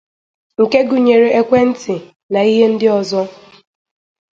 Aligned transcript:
nke 0.61 0.79
gụnyere 0.89 1.29
ekwentị 1.39 1.95
na 2.31 2.39
ihe 2.51 2.65
ndị 2.73 2.87
ọzọ. 2.99 3.21